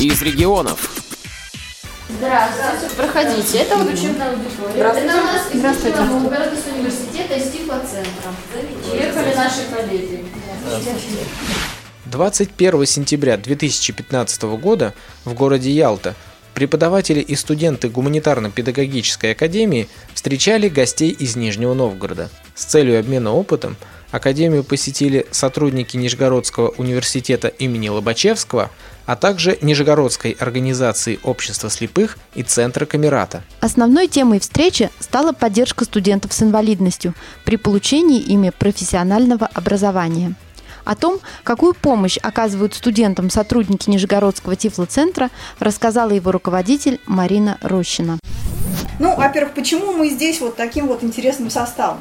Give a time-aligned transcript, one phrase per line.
[0.00, 0.90] из регионов.
[2.08, 3.58] Здравствуйте, проходите.
[3.58, 4.72] Это вот учебная аудитория.
[4.74, 5.08] Здравствуйте.
[5.08, 5.98] Это у нас из Здравствуйте.
[5.98, 8.30] Государственного университета из Тифлоцентра.
[8.90, 10.24] Приехали наши коллеги.
[12.06, 16.14] 21 сентября 2015 года в городе Ялта
[16.54, 22.30] преподаватели и студенты гуманитарно-педагогической академии встречали гостей из Нижнего Новгорода.
[22.54, 23.76] С целью обмена опытом
[24.10, 28.70] академию посетили сотрудники Нижегородского университета имени Лобачевского,
[29.06, 33.42] а также Нижегородской организации общества слепых и Центра Камерата.
[33.60, 40.34] Основной темой встречи стала поддержка студентов с инвалидностью при получении ими профессионального образования.
[40.84, 48.18] О том, какую помощь оказывают студентам сотрудники Нижегородского Тифлоцентра, рассказала его руководитель Марина Рощина.
[48.98, 51.98] Ну, во-первых, почему мы здесь вот таким вот интересным составом?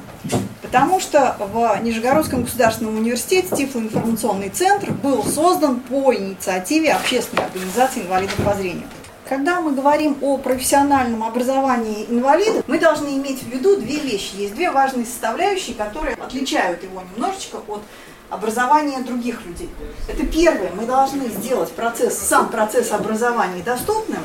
[0.63, 8.35] Потому что в Нижегородском государственном университете Тифлоинформационный центр был создан по инициативе общественной организации инвалидов
[8.43, 8.87] по зрению.
[9.29, 14.35] Когда мы говорим о профессиональном образовании инвалидов, мы должны иметь в виду две вещи.
[14.35, 17.81] Есть две важные составляющие, которые отличают его немножечко от
[18.29, 19.69] образования других людей.
[20.07, 24.23] Это первое, мы должны сделать процесс, сам процесс образования доступным,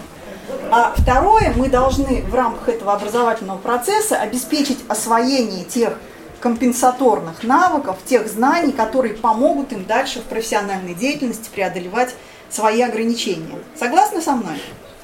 [0.71, 5.99] а второе, мы должны в рамках этого образовательного процесса обеспечить освоение тех
[6.41, 12.15] компенсаторных навыков, тех знаний, которые помогут им дальше в профессиональной деятельности преодолевать
[12.51, 13.59] свои ограничения.
[13.77, 14.61] Согласны со мной?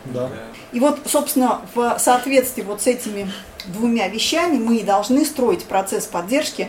[0.07, 0.29] Да.
[0.73, 3.31] И вот, собственно, в соответствии вот с этими
[3.67, 6.69] двумя вещами мы и должны строить процесс поддержки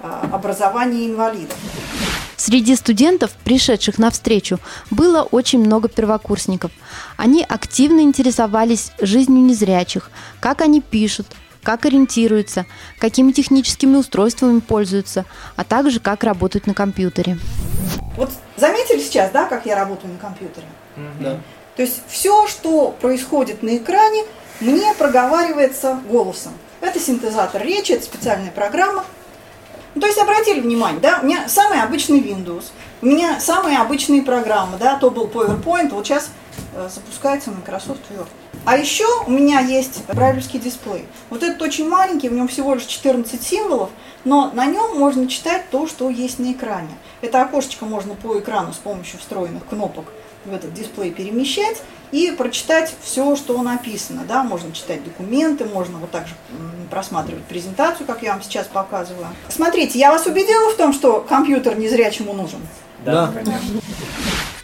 [0.00, 1.56] а, образования инвалидов.
[2.48, 4.58] Среди студентов, пришедших на встречу,
[4.90, 6.70] было очень много первокурсников.
[7.18, 11.26] Они активно интересовались жизнью незрячих, как они пишут,
[11.62, 12.64] как ориентируются,
[12.98, 17.38] какими техническими устройствами пользуются, а также как работают на компьютере.
[18.16, 20.66] Вот заметили сейчас, да, как я работаю на компьютере?
[21.20, 21.38] Да.
[21.76, 24.24] То есть все, что происходит на экране,
[24.60, 26.54] мне проговаривается голосом.
[26.80, 29.04] Это синтезатор речи, это специальная программа.
[29.94, 32.66] Ну, то есть обратили внимание, да, у меня самый обычный Windows,
[33.00, 36.30] у меня самые обычные программы, да, то был PowerPoint, вот сейчас
[36.74, 38.28] э, запускается Microsoft Word.
[38.64, 41.06] А еще у меня есть брайлевский дисплей.
[41.30, 43.90] Вот этот очень маленький, в нем всего лишь 14 символов,
[44.24, 46.90] но на нем можно читать то, что есть на экране.
[47.22, 50.06] Это окошечко можно по экрану с помощью встроенных кнопок
[50.48, 54.24] в этот дисплей перемещать и прочитать все, что написано.
[54.26, 54.42] Да?
[54.42, 56.34] Можно читать документы, можно вот так же
[56.90, 59.26] просматривать презентацию, как я вам сейчас показываю.
[59.48, 62.60] Смотрите, я вас убедила в том, что компьютер незрячему нужен?
[63.04, 63.32] Да.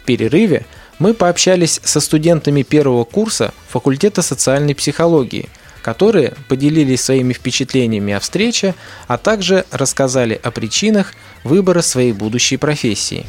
[0.01, 0.65] В перерыве
[0.99, 5.49] мы пообщались со студентами первого курса факультета социальной психологии,
[5.81, 8.75] которые поделились своими впечатлениями о встрече,
[9.07, 11.13] а также рассказали о причинах
[11.43, 13.25] выбора своей будущей профессии.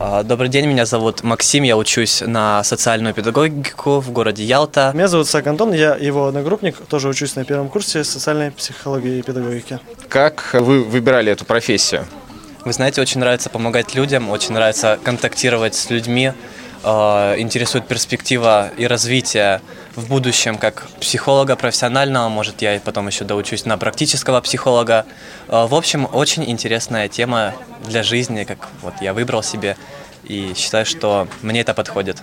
[0.00, 4.90] А, Добрый день, меня зовут Максим, я учусь на социальную педагогику в городе Ялта.
[4.94, 9.22] Меня зовут Сак Антон, я его одногруппник, тоже учусь на первом курсе социальной психологии и
[9.22, 9.78] педагогики.
[10.08, 12.04] Как вы выбирали эту профессию?
[12.64, 16.32] Вы знаете, очень нравится помогать людям, очень нравится контактировать с людьми,
[16.84, 19.60] э, интересует перспектива и развитие
[19.96, 25.06] в будущем как психолога профессионального, может я потом еще доучусь на практического психолога.
[25.48, 27.54] Э, В общем, очень интересная тема
[27.86, 29.76] для жизни, как вот я выбрал себе
[30.32, 32.18] и считаю, что мне это подходит.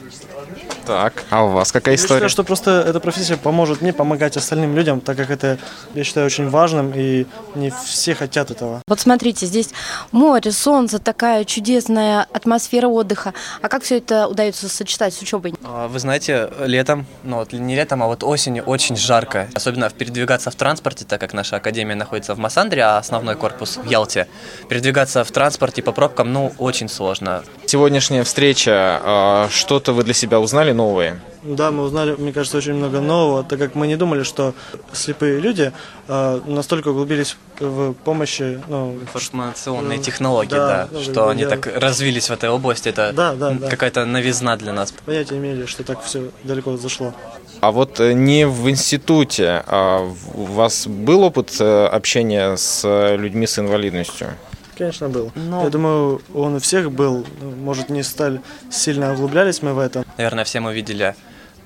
[0.85, 2.17] Так, а у вас какая Я история?
[2.17, 5.59] считаю, что просто эта профессия поможет мне помогать остальным людям, так как это,
[5.93, 8.81] я считаю, очень важным, и не все хотят этого.
[8.87, 9.69] Вот смотрите, здесь
[10.11, 13.35] море, солнце, такая чудесная атмосфера отдыха.
[13.61, 15.53] А как все это удается сочетать с учебой?
[15.63, 19.47] А, Вы знаете, летом, ну вот не летом, а вот осенью очень жарко.
[19.53, 23.85] Особенно передвигаться в транспорте, так как наша академия находится в Массандре, а основной корпус в
[23.85, 24.27] Ялте.
[24.69, 27.43] Передвигаться в транспорте по пробкам, ну, очень сложно.
[27.69, 31.19] Сегодняшняя встреча, а, что-то вы для себя узнали новое?
[31.43, 34.55] Да, мы узнали, мне кажется, очень много нового, так как мы не думали, что
[34.91, 35.71] слепые люди
[36.07, 41.49] э, настолько углубились в помощи, ну, Информационные Ну, технологии, да, да, ну, что они я-
[41.49, 44.91] так развились в этой области, это Да, да, какая-то новизна для нас.
[45.05, 47.13] понятия имели, что так все далеко зашло.
[47.61, 53.15] А вот э, не в институте, а у вас был опыт э, общения с э,
[53.15, 54.29] людьми с инвалидностью?
[54.79, 55.31] Конечно, был.
[55.35, 57.25] Но- Я думаю, он у всех был.
[57.41, 58.39] Ну, Может, не столь
[58.71, 60.05] сильно углублялись мы в это.
[60.17, 61.15] Наверное, все мы видели,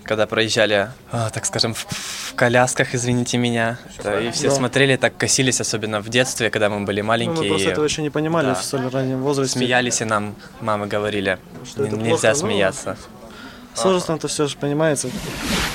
[0.04, 4.56] когда проезжали, а, так скажем, в, в колясках, извините меня, Да, и все Да.
[4.56, 7.44] смотрели, так косились, особенно в детстве, когда мы были Ну, маленькие.
[7.44, 8.56] мы просто этого еще не понимали да.
[8.56, 9.60] в столь раннем возрасте.
[9.60, 12.98] Смеялись, и нам мамы говорили, Что это «Н- нельзя плохо, ну, смеяться.
[13.76, 15.10] С возрастом это все же понимается.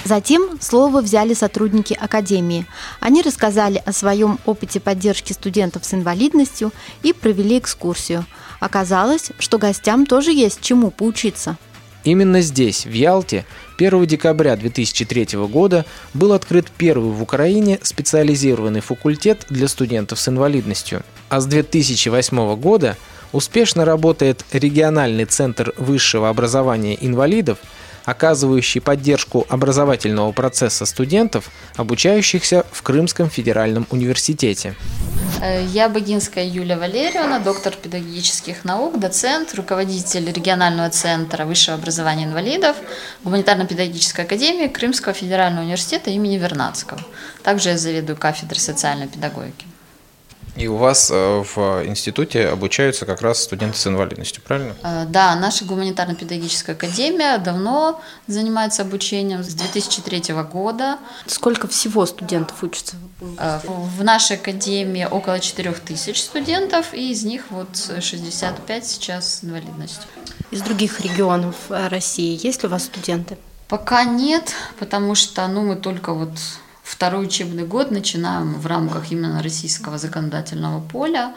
[0.08, 2.64] Затем слово взяли сотрудники Академии.
[2.98, 6.72] Они рассказали о своем опыте поддержки студентов с инвалидностью
[7.02, 8.24] и провели экскурсию.
[8.58, 11.58] Оказалось, что гостям тоже есть чему поучиться.
[12.04, 13.44] Именно здесь, в Ялте,
[13.76, 15.84] 1 декабря 2003 года
[16.14, 21.02] был открыт первый в Украине специализированный факультет для студентов с инвалидностью.
[21.28, 22.96] А с 2008 года
[23.32, 27.58] успешно работает региональный центр высшего образования инвалидов,
[28.08, 34.74] оказывающий поддержку образовательного процесса студентов, обучающихся в Крымском федеральном университете.
[35.42, 42.76] Э, Я Богинская Юлия Валерьевна, доктор педагогических наук, доцент, руководитель регионального центра высшего образования инвалидов
[43.24, 47.00] Гуманитарно-педагогической академии Крымского федерального университета имени Вернадского.
[47.42, 49.66] Также я заведую кафедрой социальной педагогики.
[50.58, 54.74] И у вас э, в институте обучаются как раз студенты с инвалидностью, правильно?
[54.82, 60.98] Э, Да, наша гуманитарно-педагогическая академия давно занимается обучением с 2003 года.
[61.26, 62.96] Сколько всего студентов учатся?
[63.38, 67.68] Э, В нашей академии около 4 тысяч студентов, и из них вот
[68.00, 70.02] 65 сейчас с инвалидностью.
[70.50, 73.38] Из других регионов э, России есть ли у вас студенты?
[73.68, 76.32] Пока нет, потому что ну, мы только вот
[76.88, 81.34] второй учебный год начинаем в рамках именно российского законодательного поля.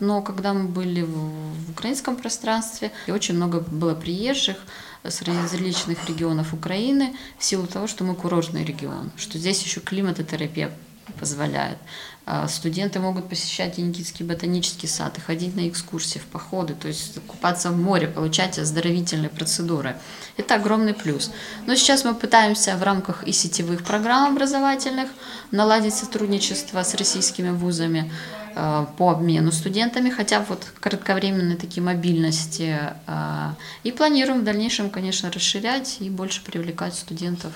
[0.00, 4.56] Но когда мы были в, украинском пространстве, и очень много было приезжих
[5.04, 10.72] с различных регионов Украины в силу того, что мы курортный регион, что здесь еще климатотерапия
[11.12, 11.78] позволяет.
[12.26, 17.18] А Студенты могут посещать Никитский ботанический сад, и ходить на экскурсии, в походы, то есть
[17.26, 19.96] купаться в море, получать оздоровительные процедуры.
[20.38, 21.30] Это огромный плюс.
[21.66, 25.10] Но сейчас мы пытаемся в рамках и сетевых программ образовательных
[25.50, 28.10] наладить сотрудничество с российскими вузами
[28.56, 32.78] э, по обмену студентами, хотя вот кратковременные такие мобильности.
[33.06, 33.50] э,
[33.82, 37.52] И планируем в дальнейшем, конечно, расширять и больше привлекать студентов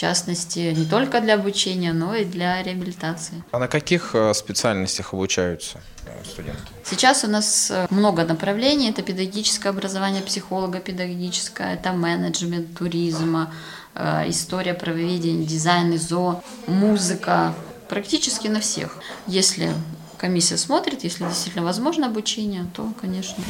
[0.00, 3.42] частности, не только для обучения, но и для реабилитации.
[3.52, 6.62] А на каких э, специальностях обучаются э, студенты?
[6.84, 8.88] Сейчас у нас э, много направлений.
[8.88, 13.52] Это педагогическое образование, психолого-педагогическое, это менеджмент туризма,
[14.28, 17.54] история правоведения, дизайн, ИЗО, музыка.
[17.88, 18.98] Практически на всех.
[19.26, 19.72] Если
[20.16, 23.42] комиссия смотрит, если действительно возможно обучение, то, конечно.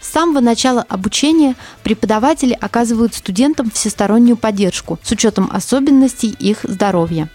[0.00, 7.28] С самого начала обучения преподаватели оказывают студентам всестороннюю поддержку с учетом особенностей их здоровья.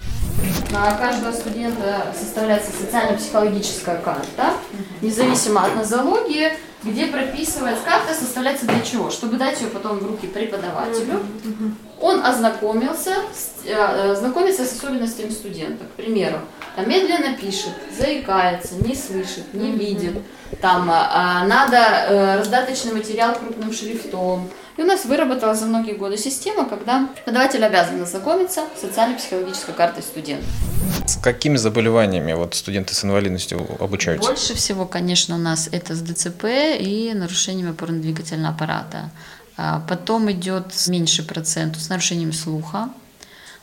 [0.71, 4.53] На каждого студента составляется социально-психологическая карта,
[5.01, 6.51] независимо от нозологии,
[6.83, 9.09] где прописывается карта, составляется для чего?
[9.09, 11.23] Чтобы дать ее потом в руки преподавателю.
[11.99, 13.15] Он ознакомился,
[13.65, 15.85] э, ознакомится с особенностями студента.
[15.85, 16.39] К примеру,
[16.75, 20.21] там медленно пишет, заикается, не слышит, не видит.
[20.61, 24.49] Там а, а, надо э, раздаточный материал крупным шрифтом.
[24.77, 30.03] И у нас выработалась за многие годы система, когда преподаватель обязан ознакомиться с социально-психологической картой
[30.03, 30.45] студента.
[31.07, 34.27] С какими заболеваниями вот студенты с инвалидностью обучаются?
[34.29, 36.45] Больше всего, конечно, у нас это с ДЦП
[36.79, 39.11] и нарушениями опорно-двигательного аппарата.
[39.57, 42.89] А Потом идет меньший процент с нарушением слуха.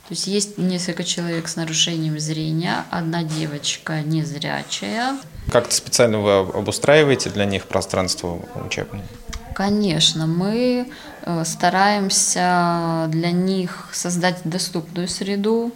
[0.08, 5.16] То есть есть несколько человек с нарушением зрения, одна девочка незрячая.
[5.50, 9.04] Как-то специально вы об- обустраиваете для них пространство учебное?
[9.54, 10.88] Конечно, мы
[11.22, 15.72] э, стараемся для них создать доступную среду.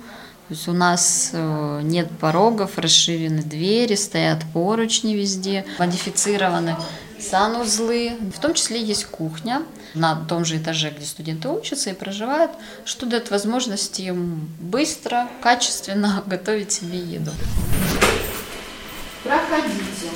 [0.49, 6.77] То есть у нас э, нет порогов, расширены двери, стоят поручни везде, модифицированы
[7.19, 8.13] санузлы.
[8.35, 9.63] В том числе есть кухня
[9.95, 12.53] на том же этаже, где студенты учатся и проживают,
[12.85, 17.33] что дает возможность им быстро, качественно готовить себе еду.
[19.25, 20.11] Проходите.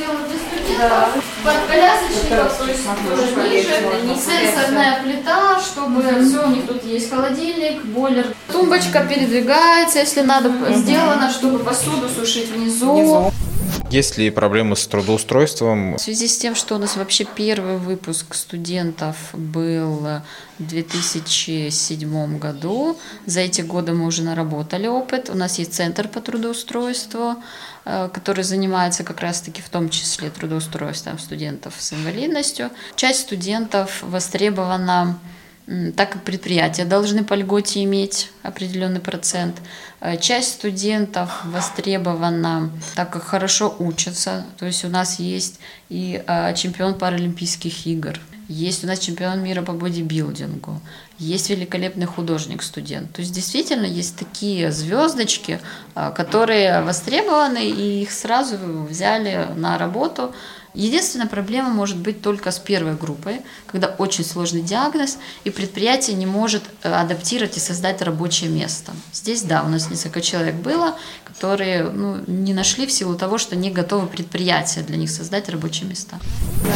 [0.00, 1.24] Сделана для студентов.
[1.44, 4.18] Под колясочников, то есть тоже ниже.
[4.18, 8.26] Сенсорная плита, чтобы все, у них тут есть холодильник, бойлер.
[8.50, 13.30] Тумбочка передвигается, если надо, сделано, чтобы посуду сушить внизу.
[13.90, 15.96] Есть ли проблемы с трудоустройством?
[15.96, 20.22] В связи с тем, что у нас вообще первый выпуск студентов был в
[20.60, 25.28] 2007 году, за эти годы мы уже наработали опыт.
[25.28, 27.34] У нас есть центр по трудоустройству,
[27.84, 32.70] э, который занимается как раз-таки в том числе трудоустройством студентов с инвалидностью.
[32.94, 35.18] Часть студентов востребована
[35.96, 39.56] так как предприятия должны по льготе иметь определенный процент.
[40.00, 44.44] Э, Часть студентов востребована, так как хорошо учатся.
[44.58, 48.18] То есть у нас есть и э, чемпион Паралимпийских игр,
[48.50, 50.80] есть у нас чемпион мира по бодибилдингу,
[51.20, 53.12] есть великолепный художник-студент.
[53.12, 55.60] То есть действительно есть такие звездочки,
[55.94, 58.58] а, которые востребованы, и их сразу
[58.88, 60.34] взяли на работу.
[60.74, 66.26] Единственная проблема может быть только с первой группой, когда очень сложный диагноз, и предприятие не
[66.26, 68.92] может э, адаптировать и создать рабочее место.
[69.12, 73.56] Здесь, да, у нас несколько человек было, которые ну, не нашли в силу того, что
[73.56, 76.18] не готовы предприятия для них создать рабочие места.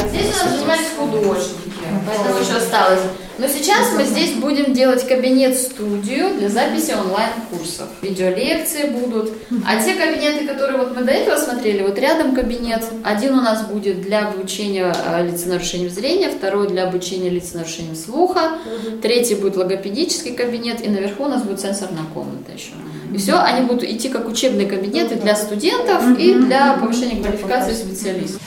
[0.09, 1.71] Здесь у нас занимались художники,
[2.07, 3.03] поэтому еще осталось.
[3.37, 7.89] Но сейчас мы здесь будем делать кабинет-студию для записи онлайн-курсов.
[8.01, 9.33] Видеолекции будут.
[9.67, 12.85] А те кабинеты, которые вот мы до этого смотрели, вот рядом кабинет.
[13.03, 17.51] Один у нас будет для обучения э, лиц с нарушением зрения, второй для обучения лиц
[17.51, 18.59] с нарушением слуха,
[19.03, 22.73] третий будет логопедический кабинет, и наверху у нас будет сенсорная комната еще.
[23.13, 28.41] И все, они будут идти как учебные кабинеты для студентов и для повышения квалификации специалистов.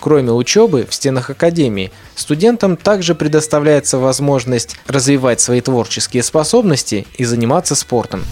[0.00, 7.74] Кроме учебы в стенах академии, студентам также предоставляется возможность развивать свои творческие способности и заниматься
[7.74, 8.24] спортом.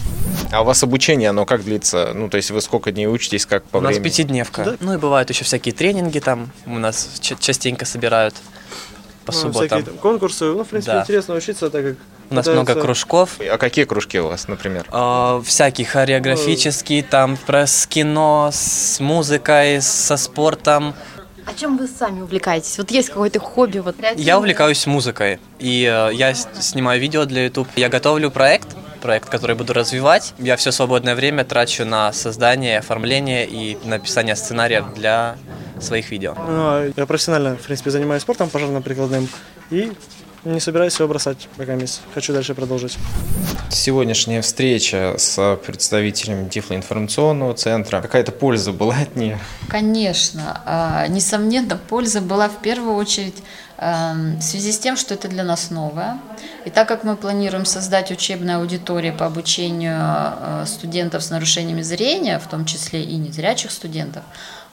[0.55, 2.11] А у вас обучение, оно как длится?
[2.15, 4.03] Ну, то есть вы сколько дней учитесь, как по У нас времени?
[4.09, 4.63] пятидневка.
[4.63, 4.75] Да.
[4.79, 8.33] Ну и бывают еще всякие тренинги там, у нас ча- частенько собирают
[9.25, 9.67] по Ну, субботам.
[9.67, 10.45] всякие там конкурсы.
[10.45, 11.01] Ну, в принципе, Да.
[11.01, 11.95] интересно учиться, так как
[12.29, 14.85] У нас пытаются- много кружков, А какие кружки у вас, например?
[14.93, 20.93] э, всякие хореографические, там про с кино, с музыкой, со спортом.
[21.47, 22.77] А чем вы сами увлекаетесь?
[22.79, 23.77] Вот есть какое-то хобби?
[23.79, 27.67] Вот, Я увлекаюсь музыкой, и э, я с- снимаю видео для YouTube.
[27.75, 28.64] Я готовлю проект,
[29.05, 30.33] проект, который буду развивать.
[30.39, 35.37] Я все свободное время трачу на создание, оформление и написание сценариев для
[35.79, 36.33] своих видео.
[36.35, 39.29] Ну, а я профессионально, в принципе, занимаюсь спортом пожарно-прикладным
[39.69, 39.91] и
[40.43, 42.01] не собираюсь его бросать пока месяц.
[42.15, 42.97] Хочу дальше продолжить.
[43.69, 49.37] Сегодняшняя встреча с представителями Тифлоинформационного центра, какая-то польза была от нее?
[49.69, 53.35] Конечно, а, несомненно, польза была в первую очередь
[53.77, 56.17] в связи с тем, что это для нас новое.
[56.65, 62.39] И так как мы планируем создать учебные аудитории по обучению э, студентов с нарушениями зрения,
[62.39, 64.23] в том числе и незрячих студентов,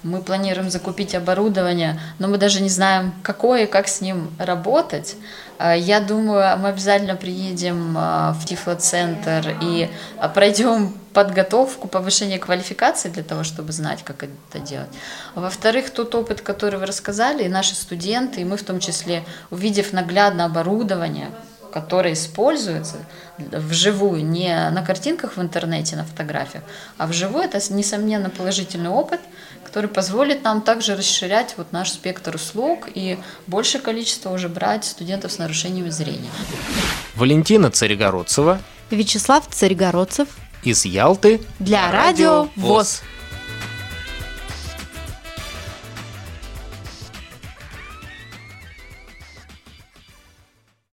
[0.02, 5.16] мы планируем закупить оборудование, но мы даже не знаем, какое и как с ним работать.
[5.58, 9.90] А, Я думаю, мы обязательно приедем а, в Тифлоцентр и
[10.34, 14.90] пройдем подготовку, повышение квалификации для того, чтобы знать, как это делать.
[15.34, 19.92] Во-вторых, тот опыт, который вы рассказали, и наши студенты, и мы в том числе, увидев
[19.92, 21.30] наглядно оборудование,
[21.72, 22.96] которое используется
[23.38, 26.62] вживую, не на картинках в интернете, на фотографиях,
[26.98, 29.20] а вживую, это, несомненно, положительный опыт,
[29.64, 35.32] который позволит нам также расширять вот наш спектр услуг и большее количество уже брать студентов
[35.32, 36.30] с нарушениями зрения.
[37.14, 40.28] Валентина Царегородцева Вячеслав Царегородцев
[40.62, 43.02] из Ялты для радио ВОЗ.